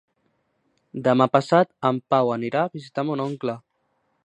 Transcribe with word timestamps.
Demà 1.07 1.27
passat 1.35 1.69
en 1.91 2.01
Pau 2.15 2.33
anirà 2.39 2.65
a 2.65 2.73
visitar 2.79 3.07
mon 3.11 3.25
oncle. 3.29 3.59